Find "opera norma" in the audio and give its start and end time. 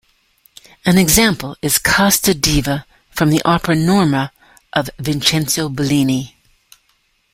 3.45-4.31